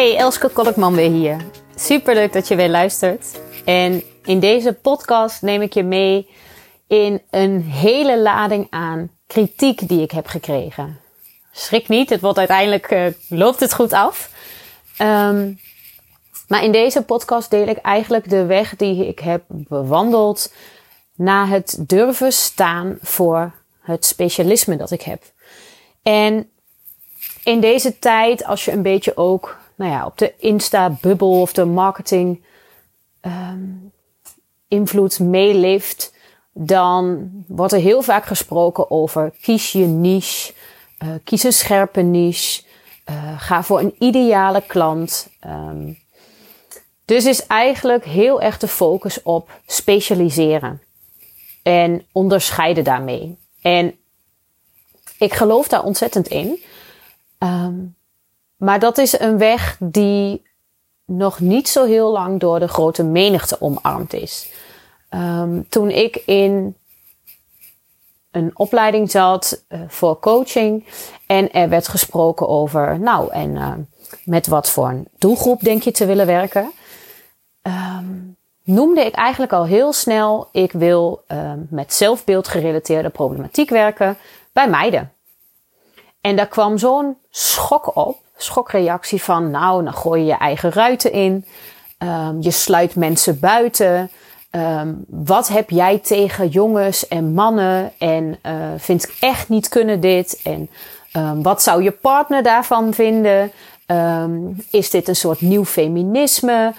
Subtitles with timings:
[0.00, 1.36] Hey, Elske Kolkman weer hier.
[1.74, 3.40] Super leuk dat je weer luistert.
[3.64, 6.28] En in deze podcast neem ik je mee
[6.86, 11.00] in een hele lading aan kritiek die ik heb gekregen.
[11.52, 14.30] Schrik niet, het wordt uiteindelijk uh, loopt het goed af.
[14.98, 15.60] Um,
[16.48, 20.52] maar in deze podcast deel ik eigenlijk de weg die ik heb bewandeld
[21.14, 25.22] naar het durven staan voor het specialisme dat ik heb.
[26.02, 26.50] En
[27.44, 31.64] in deze tijd, als je een beetje ook nou ja, op de Insta-bubbel of de
[31.64, 32.44] marketing
[33.22, 33.92] um,
[34.68, 36.14] invloed meeleeft,
[36.52, 40.52] dan wordt er heel vaak gesproken over kies je niche,
[41.02, 42.62] uh, kies een scherpe niche,
[43.10, 45.28] uh, ga voor een ideale klant.
[45.46, 45.98] Um,
[47.04, 50.82] dus is eigenlijk heel erg de focus op specialiseren
[51.62, 53.38] en onderscheiden daarmee.
[53.62, 53.94] En
[55.18, 56.62] ik geloof daar ontzettend in.
[57.38, 57.98] Um,
[58.60, 60.42] maar dat is een weg die
[61.04, 64.52] nog niet zo heel lang door de grote menigte omarmd is.
[65.10, 66.76] Um, toen ik in
[68.30, 70.86] een opleiding zat uh, voor coaching
[71.26, 73.72] en er werd gesproken over, nou, en uh,
[74.24, 76.72] met wat voor een doelgroep denk je te willen werken,
[77.62, 84.16] um, noemde ik eigenlijk al heel snel, ik wil um, met zelfbeeld gerelateerde problematiek werken
[84.52, 85.12] bij meiden.
[86.20, 91.12] En daar kwam zo'n schok op schokreactie van, nou, dan gooi je je eigen ruiten
[91.12, 91.44] in.
[91.98, 94.10] Um, je sluit mensen buiten.
[94.50, 97.92] Um, wat heb jij tegen jongens en mannen?
[97.98, 100.40] En uh, vind ik echt niet kunnen dit?
[100.44, 100.70] En
[101.16, 103.52] um, wat zou je partner daarvan vinden?
[104.70, 106.74] is dit een soort nieuw feminisme?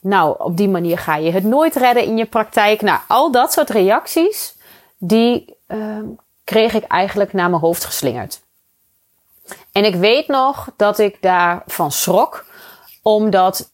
[0.00, 2.80] nou, op die manier ga je het nooit redden in je praktijk.
[2.80, 4.56] Nou, al dat soort reacties,
[4.98, 5.56] die
[6.44, 8.40] kreeg ik eigenlijk naar mijn hoofd geslingerd.
[9.72, 12.44] En ik weet nog dat ik daarvan schrok,
[13.02, 13.70] omdat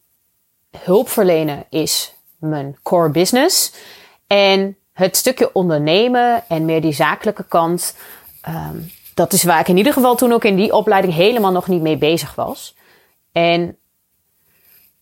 [0.78, 3.72] hulpverlenen is mijn core business.
[4.26, 7.96] En het stukje ondernemen en meer die zakelijke kant,
[8.48, 11.68] um, dat is waar ik in ieder geval toen ook in die opleiding helemaal nog
[11.68, 12.74] niet mee bezig was.
[13.32, 13.78] En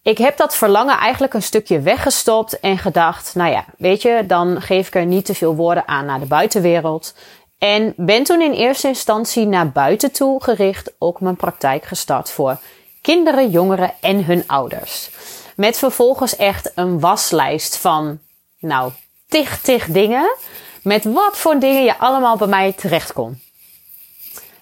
[0.03, 4.63] ik heb dat verlangen eigenlijk een stukje weggestopt en gedacht, nou ja, weet je, dan
[4.63, 7.15] geef ik er niet te veel woorden aan naar de buitenwereld.
[7.63, 12.59] En ben toen in eerste instantie naar buiten toe gericht ook mijn praktijk gestart voor
[13.01, 15.11] kinderen, jongeren en hun ouders.
[15.57, 18.19] Met vervolgens echt een waslijst van,
[18.59, 18.93] nou,
[19.29, 20.37] tig, tig dingen.
[20.83, 23.41] Met wat voor dingen je allemaal bij mij terecht kon.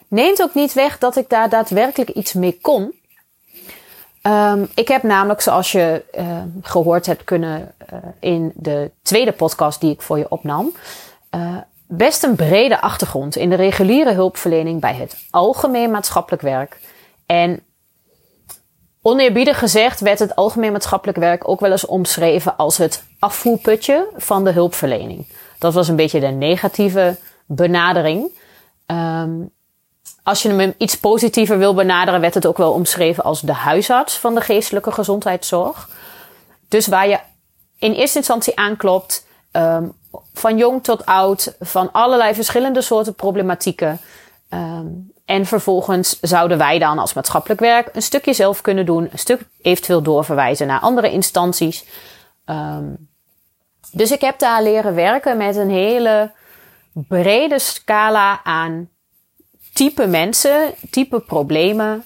[0.09, 2.94] Neemt ook niet weg dat ik daar daadwerkelijk iets mee kon.
[4.22, 9.81] Um, ik heb namelijk, zoals je uh, gehoord hebt kunnen uh, in de tweede podcast
[9.81, 10.72] die ik voor je opnam,
[11.34, 11.56] uh,
[11.92, 16.80] best een brede achtergrond in de reguliere hulpverlening bij het algemeen maatschappelijk werk.
[17.26, 17.62] En
[19.02, 24.44] oneerbiedig gezegd werd het algemeen maatschappelijk werk ook wel eens omschreven als het afvoerputje van
[24.44, 25.26] de hulpverlening.
[25.58, 28.38] Dat was een beetje de negatieve benadering.
[28.86, 29.50] Um,
[30.22, 34.18] als je hem iets positiever wil benaderen, werd het ook wel omschreven als de huisarts
[34.18, 35.88] van de geestelijke gezondheidszorg.
[36.68, 37.18] Dus waar je
[37.78, 39.93] in eerste instantie aanklopt um,
[40.33, 44.00] van jong tot oud, van allerlei verschillende soorten problematieken.
[44.50, 49.19] Um, en vervolgens zouden wij dan als maatschappelijk werk een stukje zelf kunnen doen, een
[49.19, 51.84] stuk eventueel doorverwijzen naar andere instanties.
[52.47, 53.09] Um,
[53.93, 56.32] dus ik heb daar leren werken met een hele
[56.93, 58.88] brede scala aan
[59.72, 62.05] type mensen, type problemen.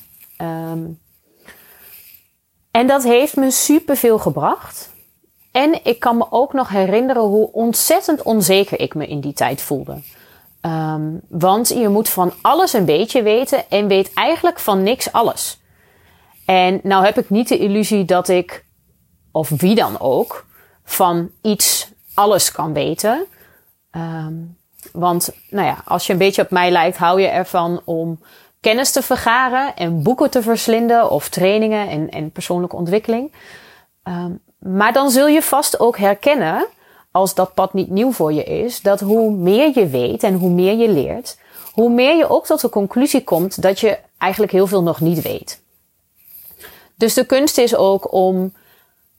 [2.71, 4.94] En dat heeft me superveel gebracht.
[5.55, 9.63] En ik kan me ook nog herinneren hoe ontzettend onzeker ik me in die tijd
[9.63, 10.03] voelde.
[10.63, 15.61] Um, want je moet van alles een beetje weten en weet eigenlijk van niks alles.
[16.47, 18.65] En nou heb ik niet de illusie dat ik,
[19.33, 20.47] of wie dan ook,
[20.85, 23.25] van iets alles kan weten.
[23.91, 24.57] Um,
[24.93, 28.21] want nou ja, als je een beetje op mij lijkt, hou je ervan om
[28.61, 33.33] kennis te vergaren en boeken te verslinden of trainingen en, en persoonlijke ontwikkeling.
[34.05, 36.67] Um, maar dan zul je vast ook herkennen,
[37.11, 40.51] als dat pad niet nieuw voor je is, dat hoe meer je weet en hoe
[40.51, 41.39] meer je leert,
[41.73, 45.23] hoe meer je ook tot de conclusie komt dat je eigenlijk heel veel nog niet
[45.23, 45.63] weet.
[46.95, 48.53] Dus de kunst is ook om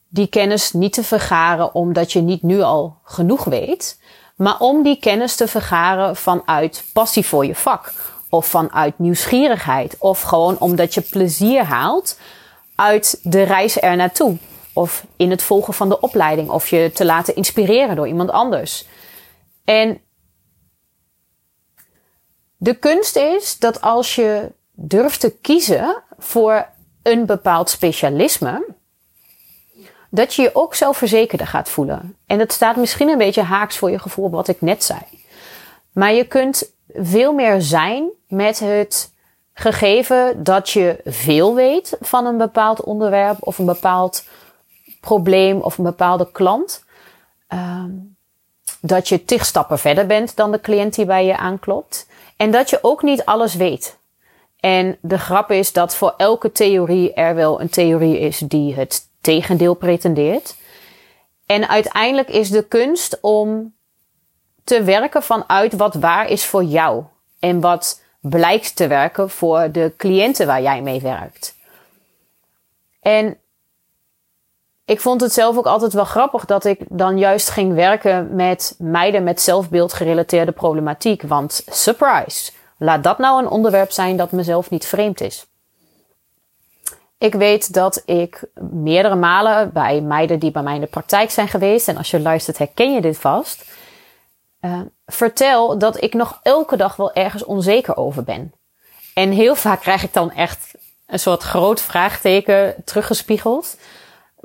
[0.07, 4.00] die kennis niet te vergaren omdat je niet nu al genoeg weet,
[4.36, 7.94] maar om die kennis te vergaren vanuit passie voor je vak
[8.30, 12.19] of vanuit nieuwsgierigheid of gewoon omdat je plezier haalt
[12.75, 14.38] uit de reis er naartoe.
[14.75, 16.50] Of in het volgen van de opleiding.
[16.50, 18.86] Of je te laten inspireren door iemand anders.
[19.63, 20.01] En
[22.57, 26.68] de kunst is dat als je durft te kiezen voor
[27.04, 28.66] een bepaald specialisme,
[30.10, 32.18] dat je je ook zelfverzekerder gaat voelen.
[32.25, 35.00] En dat staat misschien een beetje haaks voor je gevoel wat ik net zei.
[35.92, 39.13] Maar je kunt veel meer zijn met het
[39.54, 44.24] gegeven dat je veel weet van een bepaald onderwerp of een bepaald
[45.06, 46.84] probleem of een bepaalde klant.
[47.48, 47.92] Ehm,
[48.81, 52.07] dat je tig stappen verder bent dan de cliënt die bij je aanklopt.
[52.38, 53.98] En dat je ook niet alles weet.
[54.60, 59.10] En de grap is dat voor elke theorie er wel een theorie is die het
[59.22, 60.56] tegendeel pretendeert.
[61.46, 63.74] En uiteindelijk is de kunst om
[64.63, 67.04] te werken vanuit wat waar is voor jou.
[67.40, 71.56] En wat blijkt te werken voor de cliënten waar jij mee werkt.
[73.02, 73.38] En
[74.85, 78.75] ik vond het zelf ook altijd wel grappig dat ik dan juist ging werken met
[78.77, 81.21] meiden met zelfbeeldgerelateerde problematiek.
[81.21, 85.45] Want surprise, laat dat nou een onderwerp zijn dat mezelf niet vreemd is.
[87.17, 91.47] Ik weet dat ik meerdere malen bij meiden die bij mij in de praktijk zijn
[91.47, 93.65] geweest, en als je luistert herken je dit vast,
[94.61, 98.53] uh, vertel dat ik nog elke dag wel ergens onzeker over ben.
[99.13, 100.73] En heel vaak krijg ik dan echt
[101.07, 103.77] een soort groot vraagteken teruggespiegeld.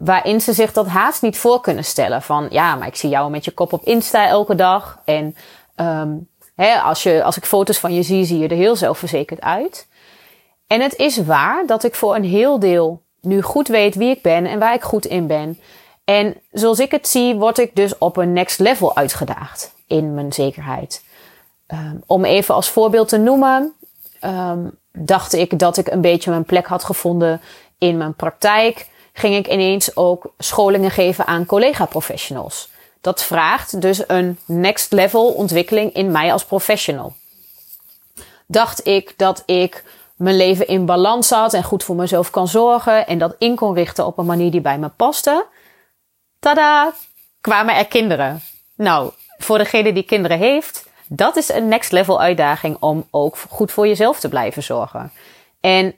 [0.01, 2.23] Waarin ze zich dat haast niet voor kunnen stellen.
[2.23, 4.99] Van ja, maar ik zie jou met je kop op Insta elke dag.
[5.05, 5.37] En
[5.77, 9.41] um, hè, als, je, als ik foto's van je zie, zie je er heel zelfverzekerd
[9.41, 9.89] uit.
[10.67, 14.23] En het is waar dat ik voor een heel deel nu goed weet wie ik
[14.23, 15.59] ben en waar ik goed in ben.
[16.05, 20.33] En zoals ik het zie, word ik dus op een next level uitgedaagd in mijn
[20.33, 21.05] zekerheid.
[21.69, 23.75] Um, om even als voorbeeld te noemen,
[24.25, 27.41] um, dacht ik dat ik een beetje mijn plek had gevonden
[27.79, 28.89] in mijn praktijk.
[29.13, 32.69] Ging ik ineens ook scholingen geven aan collega-professionals.
[33.01, 37.15] Dat vraagt dus een next level ontwikkeling in mij als professional.
[38.47, 39.85] Dacht ik dat ik
[40.17, 43.75] mijn leven in balans had en goed voor mezelf kan zorgen en dat in kon
[43.75, 45.47] richten op een manier die bij me paste.
[46.39, 46.93] Tada!
[47.41, 48.41] Kwamen er kinderen.
[48.77, 53.73] Nou, voor degene die kinderen heeft, dat is een next level uitdaging om ook goed
[53.73, 55.13] voor jezelf te blijven zorgen.
[55.61, 55.95] En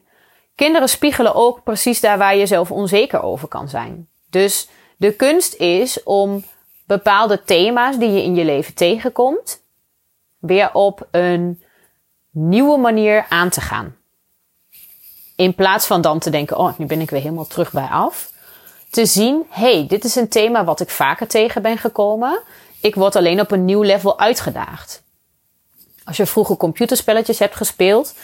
[0.55, 4.09] kinderen spiegelen ook precies daar waar je zelf onzeker over kan zijn.
[4.31, 6.45] Dus de kunst is om
[6.87, 9.63] bepaalde thema's die je in je leven tegenkomt,
[10.39, 11.63] weer op een
[12.31, 13.97] nieuwe manier aan te gaan.
[15.37, 18.33] In plaats van dan te denken, oh, nu ben ik weer helemaal terug bij af.
[18.91, 22.41] Te zien, hey, dit is een thema wat ik vaker tegen ben gekomen.
[22.81, 25.03] Ik word alleen op een nieuw level uitgedaagd.
[26.05, 28.15] Als je vroeger computerspelletjes hebt gespeeld,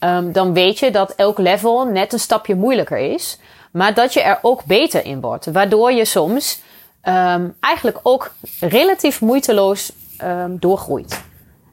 [0.00, 3.38] um, dan weet je dat elk level net een stapje moeilijker is.
[3.72, 5.46] Maar dat je er ook beter in wordt.
[5.46, 6.62] Waardoor je soms
[7.02, 11.24] um, eigenlijk ook relatief moeiteloos um, doorgroeit.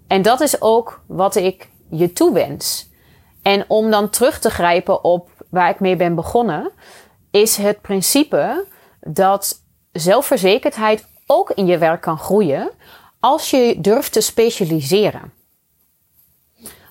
[0.08, 2.90] En dat is ook wat ik je toewens.
[3.42, 6.72] En om dan terug te grijpen op waar ik mee ben begonnen,
[7.32, 8.66] is het principe
[9.00, 9.62] dat
[9.92, 12.72] zelfverzekerdheid ook in je werk kan groeien
[13.20, 15.34] als je durft te specialiseren.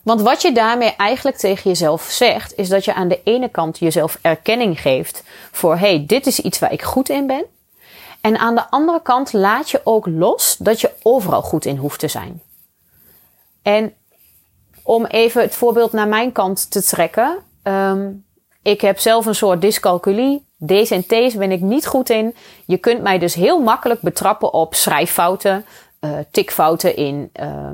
[0.03, 3.79] Want wat je daarmee eigenlijk tegen jezelf zegt, is dat je aan de ene kant
[3.79, 7.45] jezelf erkenning geeft voor hey, dit is iets waar ik goed in ben.
[8.21, 11.99] En aan de andere kant laat je ook los dat je overal goed in hoeft
[11.99, 12.43] te zijn.
[13.63, 13.95] En
[14.83, 17.39] om even het voorbeeld naar mijn kant te trekken.
[17.63, 18.25] Um,
[18.63, 20.47] ik heb zelf een soort dyscalculie.
[20.67, 22.35] D's en T's ben ik niet goed in.
[22.67, 25.65] Je kunt mij dus heel makkelijk betrappen op schrijffouten,
[26.01, 27.71] uh, tikfouten in, uh,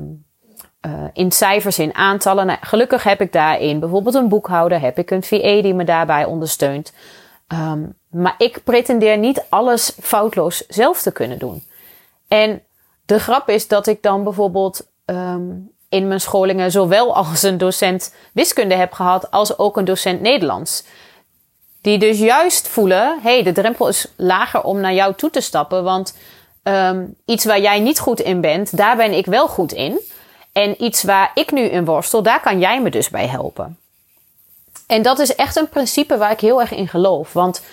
[0.85, 2.45] uh, in cijfers, in aantallen.
[2.45, 6.25] Nou, gelukkig heb ik daarin bijvoorbeeld een boekhouder, heb ik een VA die me daarbij
[6.25, 6.93] ondersteunt.
[7.47, 11.63] Um, maar ik pretendeer niet alles foutloos zelf te kunnen doen.
[12.27, 12.61] En
[13.05, 18.13] de grap is dat ik dan bijvoorbeeld um, in mijn scholingen zowel als een docent
[18.33, 20.83] wiskunde heb gehad als ook een docent Nederlands.
[21.81, 25.41] Die dus juist voelen, hé, hey, de drempel is lager om naar jou toe te
[25.41, 26.17] stappen, want
[26.63, 29.99] um, iets waar jij niet goed in bent, daar ben ik wel goed in.
[30.51, 33.79] En iets waar ik nu in worstel, daar kan jij me dus bij helpen.
[34.87, 37.33] En dat is echt een principe waar ik heel erg in geloof.
[37.33, 37.63] Want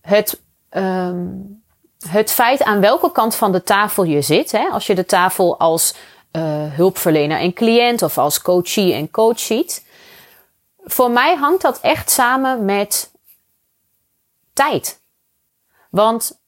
[0.00, 1.62] het, um,
[2.08, 5.58] het feit aan welke kant van de tafel je zit, hè, als je de tafel
[5.58, 5.94] als
[6.32, 9.86] uh, hulpverlener en cliënt of als coachie en coach ziet.
[10.84, 13.12] Voor mij hangt dat echt samen met
[14.52, 15.02] tijd.
[15.90, 16.38] Want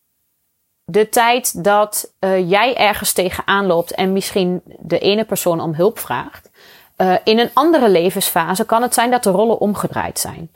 [0.89, 5.99] de tijd dat uh, jij ergens tegenaan loopt en misschien de ene persoon om hulp
[5.99, 6.51] vraagt,
[6.97, 10.51] uh, in een andere levensfase kan het zijn dat de rollen omgedraaid zijn.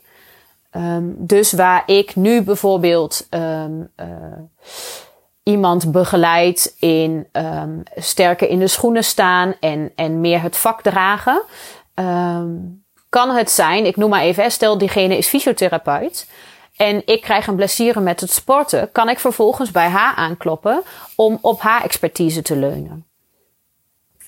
[0.75, 4.05] Um, dus waar ik nu bijvoorbeeld um, uh,
[5.43, 11.41] iemand begeleid in um, sterker in de schoenen staan en, en meer het vak dragen,
[13.09, 16.27] kan het zijn, ik noem maar even, stel diegene is fysiotherapeut
[16.81, 20.83] en ik krijg een blessure met het sporten, kan ik vervolgens bij haar aankloppen
[21.15, 23.05] om op haar expertise te leunen.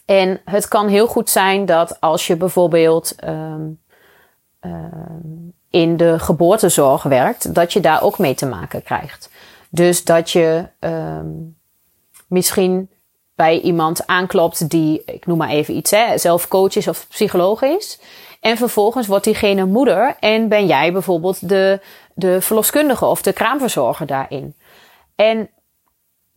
[0.05, 3.81] En het kan heel goed zijn dat als je bijvoorbeeld um,
[4.62, 9.29] um, in de geboortezorg werkt, dat je daar ook mee te maken krijgt.
[9.69, 11.57] Dus dat je um,
[12.27, 12.89] misschien
[13.36, 17.62] bij iemand aanklopt die, ik noem maar even iets, hè, zelf coach is of psycholoog
[17.62, 18.00] is.
[18.43, 21.79] En vervolgens wordt diegene moeder en ben jij bijvoorbeeld de,
[22.13, 24.55] de verloskundige of de kraamverzorger daarin.
[25.15, 25.50] En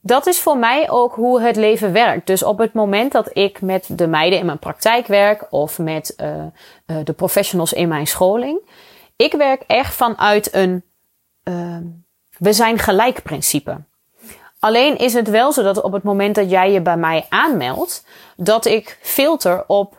[0.00, 2.26] dat is voor mij ook hoe het leven werkt.
[2.26, 6.14] Dus op het moment dat ik met de meiden in mijn praktijk werk of met
[6.20, 6.44] uh,
[7.04, 8.60] de professionals in mijn scholing,
[9.16, 10.84] ik werk echt vanuit een
[11.44, 11.76] uh,
[12.38, 13.76] we zijn gelijk principe.
[14.58, 18.06] Alleen is het wel zo dat op het moment dat jij je bij mij aanmeldt,
[18.36, 19.98] dat ik filter op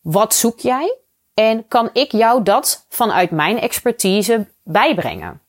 [0.00, 0.96] wat zoek jij
[1.38, 5.40] en kan ik jou dat vanuit mijn expertise bijbrengen.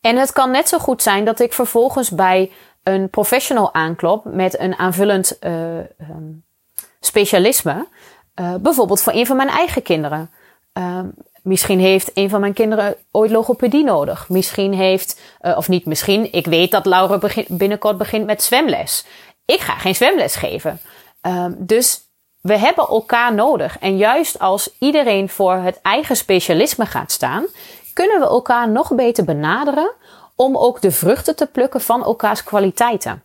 [0.00, 4.58] En het kan net zo goed zijn dat ik vervolgens bij een professional aanklop met
[4.58, 6.44] een aanvullend uh, um,
[7.00, 7.86] specialisme.
[8.40, 10.30] Uh, bijvoorbeeld voor een van mijn eigen kinderen.
[10.78, 11.00] Uh,
[11.42, 14.28] misschien heeft een van mijn kinderen ooit logopedie nodig.
[14.28, 19.04] Misschien heeft, uh, of niet misschien, ik weet dat Laura binnenkort begint met zwemles.
[19.44, 20.80] Ik ga geen zwemles geven.
[21.20, 22.07] Ehm, dus
[22.40, 23.78] we hebben elkaar nodig.
[23.78, 27.46] En juist als iedereen voor het eigen specialisme gaat staan,
[27.92, 29.92] kunnen we elkaar nog beter benaderen
[30.34, 33.22] om ook de vruchten te plukken van elkaars kwaliteiten.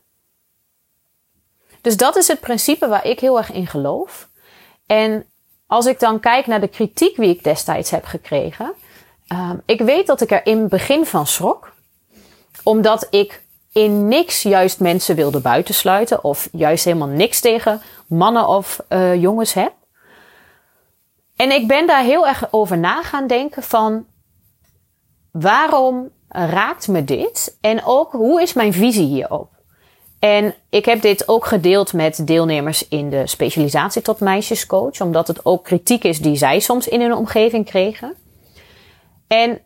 [1.82, 4.30] Dus dat is het principe waar ik heel erg in geloof.
[4.86, 5.26] En
[5.68, 8.74] als ik dan kijk naar de kritiek die ik destijds heb gekregen,
[9.34, 11.74] uh, ik weet dat ik er in het begin van schrok,
[12.64, 13.44] omdat ik
[13.74, 19.54] in niks juist mensen wilde buitensluiten of juist helemaal niks tegen mannen of uh, jongens
[19.54, 19.74] heb.
[21.36, 24.06] En ik ben daar heel erg over na gaan denken van
[25.32, 27.58] waarom raakt me dit?
[27.62, 29.50] En ook hoe is mijn visie hierop?
[30.20, 35.46] En ik heb dit ook gedeeld met deelnemers in de specialisatie tot meisjescoach, omdat het
[35.46, 38.16] ook kritiek is die zij soms in hun omgeving kregen.
[39.28, 39.62] En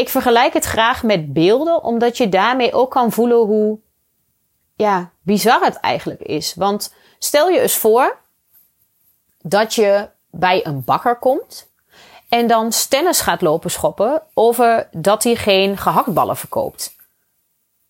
[0.00, 3.78] ik vergelijk het graag met beelden, omdat je daarmee ook kan voelen hoe
[4.74, 6.54] ja, bizar het eigenlijk is.
[6.54, 8.18] Want stel je eens voor
[9.42, 11.68] dat je bij een bakker komt
[12.28, 16.96] en dan stennis gaat lopen schoppen over dat hij geen gehaktballen verkoopt.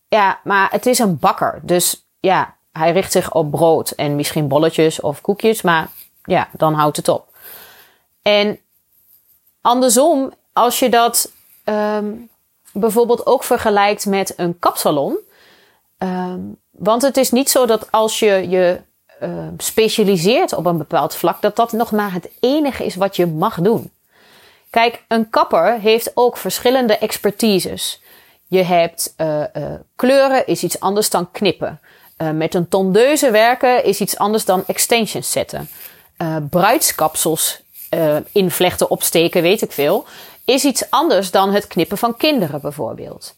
[0.09, 1.61] Ja, maar het is een bakker.
[1.63, 5.89] Dus ja, hij richt zich op brood en misschien bolletjes of koekjes, maar
[6.25, 7.37] ja, dan houdt het op.
[8.23, 8.61] En
[9.61, 11.33] andersom, als je dat
[11.71, 12.29] um,
[12.73, 15.19] bijvoorbeeld ook vergelijkt met een kapsalon.
[15.99, 18.81] Um, want het is niet zo dat als je je
[19.23, 23.27] uh, specialiseert op een bepaald vlak, dat dat nog maar het enige is wat je
[23.27, 23.91] mag doen.
[24.71, 28.01] Kijk, een kapper heeft ook verschillende expertises.
[28.47, 29.65] Je hebt uh, uh,
[29.97, 31.81] kleuren is iets anders dan knippen.
[32.19, 35.69] Uh, met een tondeuze werken is iets anders dan extensions zetten.
[36.51, 37.63] bruidskapsels
[38.33, 40.07] invlechten, opsteken, weet ik veel
[40.51, 43.37] is iets anders dan het knippen van kinderen bijvoorbeeld.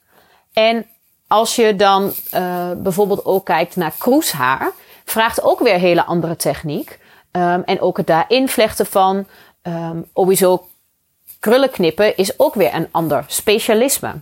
[0.52, 0.87] En
[1.26, 4.73] als je dan uh, bijvoorbeeld ook kijkt naar kroeshaar,
[5.04, 6.99] vraagt ook weer hele andere techniek.
[7.33, 9.26] Um, en ook het daar invlechten van,
[9.62, 10.66] um, sowieso
[11.40, 14.12] krullen knippen is ook weer een ander specialisme.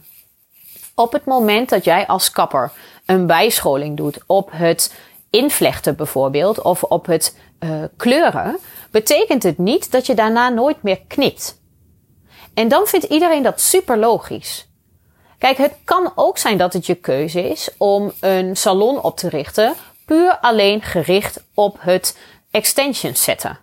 [0.94, 2.72] Op het moment dat jij als kapper
[3.06, 4.94] een bijscholing doet op het
[5.30, 8.58] invlechten bijvoorbeeld, of op het uh, kleuren,
[8.90, 11.59] betekent het niet dat je daarna nooit meer knipt.
[12.60, 14.68] En dan vindt iedereen dat super logisch.
[15.38, 19.28] Kijk, het kan ook zijn dat het je keuze is om een salon op te
[19.28, 19.74] richten,
[20.06, 22.18] puur alleen gericht op het
[22.50, 23.58] extension zetten.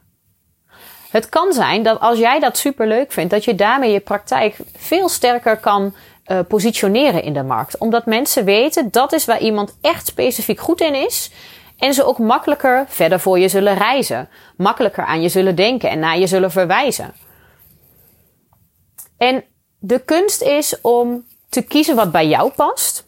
[1.09, 4.57] Het kan zijn dat als jij dat super leuk vindt, dat je daarmee je praktijk
[4.77, 5.95] veel sterker kan
[6.27, 7.77] uh, positioneren in de markt.
[7.77, 11.31] Omdat mensen weten dat is waar iemand echt specifiek goed in is.
[11.77, 14.29] En ze ook makkelijker verder voor je zullen reizen.
[14.55, 17.26] Makkelijker aan je zullen denken en naar je zullen verwijzen.
[19.17, 19.43] En
[19.79, 23.05] de kunst is om te kiezen wat bij jou past.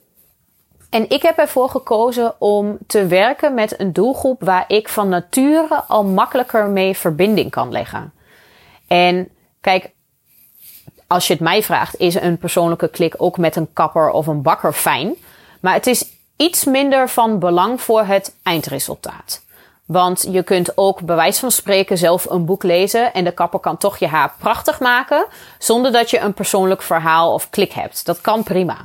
[0.89, 5.84] En ik heb ervoor gekozen om te werken met een doelgroep waar ik van nature
[5.88, 8.13] al makkelijker mee verbinding kan leggen.
[8.88, 9.30] En
[9.62, 9.92] kijk,
[11.08, 14.42] als je het mij vraagt, is een persoonlijke klik ook met een kapper of een
[14.42, 15.16] bakker fijn.
[15.60, 19.42] Maar het is iets minder van belang voor het eindresultaat.
[19.91, 23.60] Want je kunt ook bij wijze van spreken zelf een boek lezen en de kapper
[23.60, 25.25] kan toch je haar prachtig maken
[25.58, 28.05] zonder dat je een persoonlijk verhaal of klik hebt.
[28.05, 28.77] Dat kan prima.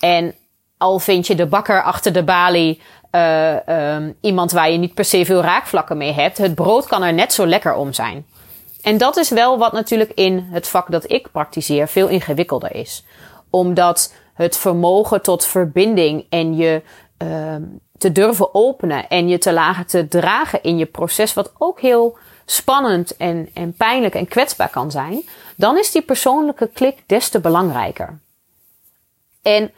[0.00, 0.34] En
[0.76, 5.04] al vind je de bakker achter de balie uh, um, iemand waar je niet per
[5.04, 8.26] se veel raakvlakken mee hebt, het brood kan er net zo lekker om zijn.
[8.82, 13.04] En dat is wel wat natuurlijk in het vak dat ik praktiseer veel ingewikkelder is.
[13.50, 16.82] Omdat het vermogen tot verbinding en je
[17.22, 17.56] uh,
[17.98, 22.18] te durven openen en je te lagen te dragen in je proces, wat ook heel
[22.44, 25.22] spannend en, en pijnlijk en kwetsbaar kan zijn,
[25.56, 28.18] dan is die persoonlijke klik des te belangrijker.
[29.42, 29.72] En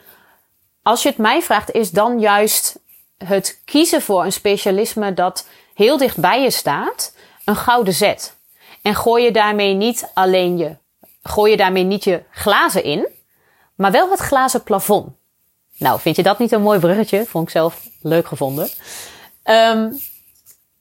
[0.82, 2.78] als je het mij vraagt, is dan juist
[3.24, 8.36] het kiezen voor een specialisme dat heel dicht bij je staat, een gouden zet.
[8.82, 10.76] En gooi je daarmee niet alleen je,
[11.22, 13.08] gooi je daarmee niet je glazen in,
[13.74, 15.19] maar wel het glazen plafond.
[15.80, 17.26] Nou, vind je dat niet een mooi bruggetje?
[17.26, 18.68] Vond ik zelf leuk gevonden.
[19.44, 19.98] Um,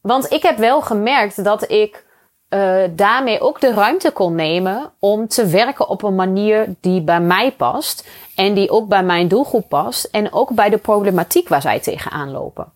[0.01, 2.05] want ik heb wel gemerkt dat ik
[2.49, 7.19] uh, daarmee ook de ruimte kon nemen om te werken op een manier die bij
[7.19, 8.07] mij past.
[8.35, 10.05] En die ook bij mijn doelgroep past.
[10.05, 12.71] En ook bij de problematiek waar zij tegenaan lopen.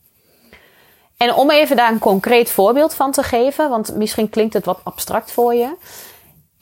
[1.17, 4.79] En om even daar een concreet voorbeeld van te geven, want misschien klinkt het wat
[4.83, 5.75] abstract voor je.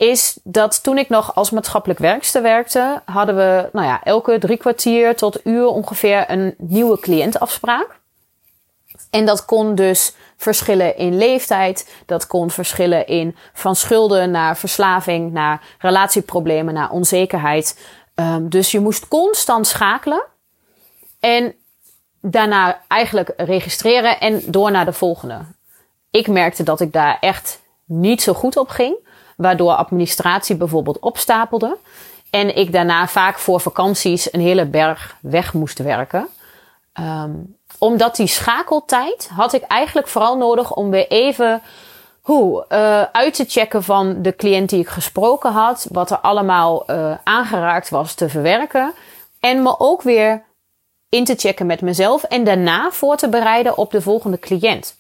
[0.02, 4.58] Is dat toen ik nog als maatschappelijk werkster werkte, hadden we nou ja, elke drie
[4.58, 8.00] kwartier tot uur ongeveer een nieuwe cliëntafspraak.
[9.10, 11.94] En dat kon dus verschillen in leeftijd.
[12.06, 17.80] Dat kon verschillen in van schulden naar verslaving, naar relatieproblemen, naar onzekerheid.
[18.16, 20.24] Um, dus je moest constant schakelen.
[21.20, 21.56] En
[22.22, 25.40] daarna eigenlijk registreren en door naar de volgende.
[26.12, 29.10] Ik merkte dat ik daar echt niet zo goed op ging.
[29.42, 31.78] Waardoor administratie bijvoorbeeld opstapelde.
[32.30, 36.28] En ik daarna vaak voor vakanties een hele berg weg moest werken.
[37.00, 41.62] Um, omdat die schakeltijd had ik eigenlijk vooral nodig om weer even
[42.22, 45.88] hoe, uh, uit te checken van de cliënt die ik gesproken had.
[45.92, 48.94] Wat er allemaal uh, aangeraakt was te verwerken.
[49.40, 50.44] En me ook weer
[51.10, 52.24] in te checken met mezelf.
[52.24, 54.96] En daarna voor te bereiden op de volgende cliënt.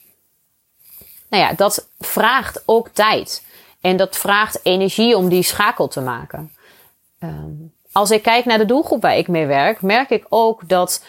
[1.29, 3.43] Nou ja, dat vraagt ook tijd.
[3.81, 6.51] En dat vraagt energie om die schakel te maken.
[7.19, 11.03] Um, als ik kijk naar de doelgroep waar ik mee werk, merk ik ook dat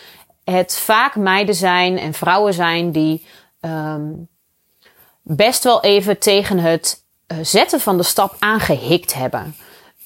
[0.44, 3.26] het vaak meiden zijn en vrouwen zijn die
[3.60, 4.28] um,
[5.22, 9.56] best wel even tegen het uh, zetten van de stap aangehikt hebben.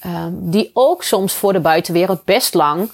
[0.05, 2.91] Um, die ook soms voor de buitenwereld best lang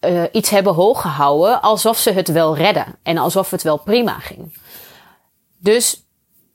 [0.00, 4.58] uh, iets hebben hooggehouden alsof ze het wel redden en alsof het wel prima ging.
[5.58, 6.01] Dus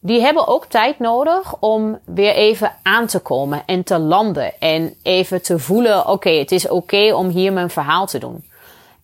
[0.08, 4.96] die hebben ook tijd nodig om weer even aan te komen en te landen en
[5.04, 8.46] even te voelen: oké, het is oké om hier mijn verhaal te doen.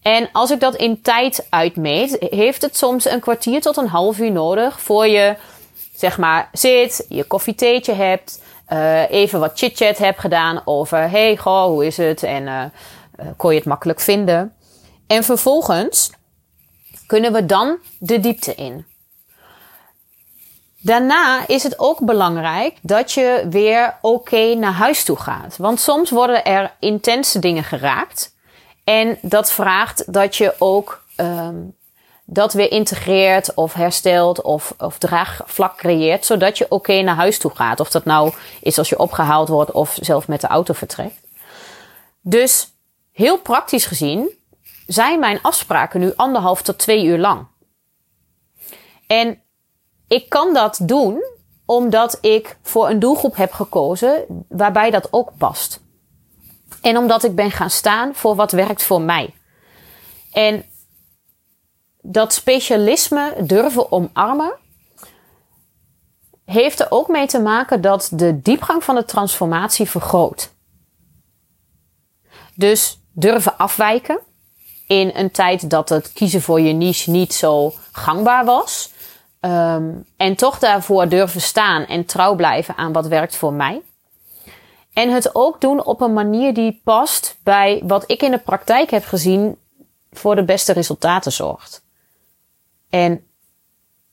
[0.01, 4.19] En als ik dat in tijd uitmeet, heeft het soms een kwartier tot een half
[4.19, 5.35] uur nodig voor je,
[5.95, 11.65] zeg maar, zit, je koffietheetje hebt, uh, even wat chit-chat hebt gedaan over, hey, goh,
[11.65, 12.23] hoe is het?
[12.23, 12.63] En uh,
[13.37, 14.53] kon je het makkelijk vinden?
[15.07, 16.11] En vervolgens
[17.07, 18.85] kunnen we dan de diepte in.
[20.83, 25.57] Daarna is het ook belangrijk dat je weer oké naar huis toe gaat.
[25.57, 28.35] Want soms worden er intense dingen geraakt.
[28.83, 31.75] En dat vraagt dat je ook um,
[32.25, 37.51] dat weer integreert of herstelt of, of draagvlak creëert, zodat je oké naar huis toe
[37.55, 37.79] gaat.
[37.79, 41.21] Of dat nou is als je opgehaald wordt of zelf met de auto vertrekt.
[42.21, 42.73] Dus
[43.11, 44.31] heel praktisch gezien
[44.87, 47.47] zijn mijn afspraken nu anderhalf tot twee uur lang.
[49.07, 49.41] En
[50.13, 51.23] ik kan dat doen
[51.65, 55.81] omdat ik voor een doelgroep heb gekozen waarbij dat ook past.
[56.81, 59.33] En omdat ik ben gaan staan voor wat werkt voor mij.
[60.31, 60.65] En
[62.01, 64.53] dat specialisme durven omarmen
[66.45, 70.51] heeft er ook mee te maken dat de diepgang van de transformatie vergroot.
[72.55, 74.19] Dus durven afwijken
[74.87, 78.92] in een tijd dat het kiezen voor je niche niet zo gangbaar was.
[79.45, 83.81] Um, en toch daarvoor durven staan en trouw blijven aan wat werkt voor mij.
[84.93, 88.91] En het ook doen op een manier die past bij wat ik in de praktijk
[88.91, 89.57] heb gezien
[90.11, 91.83] voor de beste resultaten zorgt.
[92.89, 93.25] En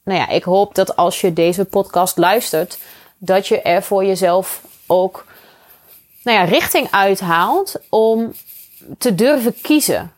[0.05, 2.79] nou ja, ik hoop dat als je deze podcast luistert,
[3.19, 5.27] dat je er voor jezelf ook
[6.23, 8.33] nou ja, richting uithaalt om
[8.99, 10.13] te durven kiezen.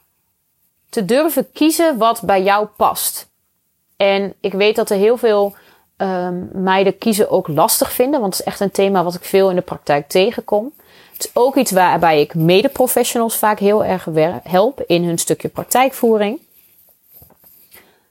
[0.89, 3.31] Te durven kiezen wat bij jou past.
[4.03, 5.55] En ik weet dat er heel veel
[5.97, 8.21] um, meiden kiezen ook lastig vinden.
[8.21, 10.73] Want het is echt een thema wat ik veel in de praktijk tegenkom.
[11.13, 14.05] Het is ook iets waarbij ik mede-professionals vaak heel erg
[14.43, 16.41] help in hun stukje praktijkvoering.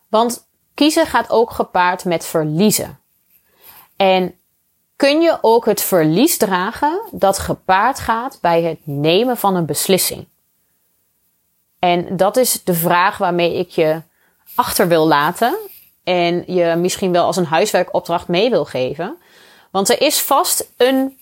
[0.07, 2.99] Want kiezen gaat ook gepaard met verliezen.
[3.95, 4.35] En
[4.95, 10.27] kun je ook het verlies dragen dat gepaard gaat bij het nemen van een beslissing?
[11.79, 14.01] En dat is de vraag waarmee ik je
[14.55, 15.57] achter wil laten
[16.03, 19.17] en je misschien wel als een huiswerkopdracht mee wil geven.
[19.71, 21.17] Want er is vast een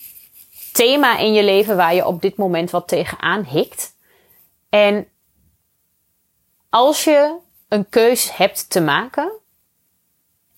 [0.73, 3.95] thema in je leven waar je op dit moment wat tegenaan hikt.
[4.69, 5.07] En
[6.69, 7.35] als je
[7.67, 9.31] een keus hebt te maken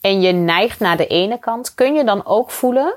[0.02, 2.94] en je neigt naar de ene kant, kun je dan ook voelen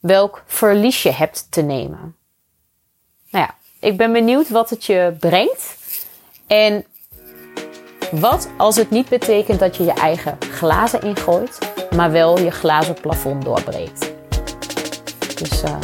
[0.00, 2.16] welk verlies je hebt te nemen.
[3.30, 5.78] Nou ja, ik ben benieuwd wat het je brengt.
[6.46, 6.86] En
[8.10, 11.58] wat als het niet betekent dat je je eigen glazen ingooit,
[11.96, 14.12] maar wel je glazen plafond doorbreekt.
[15.34, 15.76] Dus uh,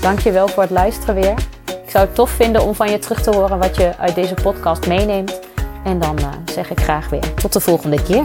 [0.00, 1.34] dank je wel voor het luisteren weer.
[1.84, 4.34] Ik zou het tof vinden om van je terug te horen wat je uit deze
[4.34, 5.40] podcast meeneemt.
[5.84, 8.24] En dan uh, zeg ik graag weer tot de volgende keer.